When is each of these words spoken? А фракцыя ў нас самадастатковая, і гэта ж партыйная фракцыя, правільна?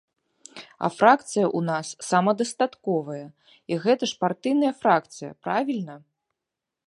А 0.87 0.89
фракцыя 0.97 1.43
ў 1.47 1.59
нас 1.71 1.87
самадастатковая, 2.09 3.21
і 3.75 3.79
гэта 3.85 4.03
ж 4.13 4.19
партыйная 4.23 4.71
фракцыя, 4.83 5.31
правільна? 5.49 5.95